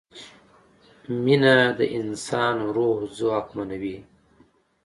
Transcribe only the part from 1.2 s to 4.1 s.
مینه د انسان روح ځواکمنوي.